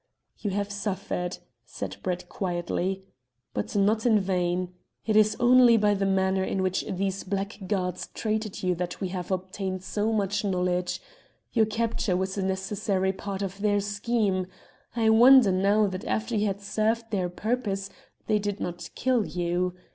"You 0.39 0.49
have 0.49 0.71
suffered," 0.71 1.37
said 1.63 1.97
Brett 2.01 2.27
quietly, 2.27 3.03
"but 3.53 3.75
not 3.75 4.03
in 4.03 4.19
vain. 4.19 4.73
It 5.05 5.15
is 5.15 5.37
only 5.39 5.77
by 5.77 5.93
the 5.93 6.07
manner 6.07 6.43
in 6.43 6.63
which 6.63 6.83
these 6.89 7.23
blackguards 7.23 8.07
treated 8.07 8.63
you 8.63 8.73
that 8.73 8.99
we 8.99 9.09
have 9.09 9.29
obtained 9.29 9.83
so 9.83 10.11
much 10.11 10.43
knowledge. 10.43 11.03
Your 11.53 11.67
capture 11.67 12.17
was 12.17 12.35
a 12.35 12.41
necessary 12.41 13.13
part 13.13 13.43
of 13.43 13.59
their 13.61 13.79
scheme. 13.79 14.47
I 14.95 15.11
wonder 15.11 15.51
now 15.51 15.85
that 15.85 16.05
after 16.05 16.35
you 16.35 16.47
had 16.47 16.61
served 16.61 17.11
their 17.11 17.29
purpose 17.29 17.91
they 18.25 18.39
did 18.39 18.59
not 18.59 18.89
kill 18.95 19.27
you. 19.27 19.75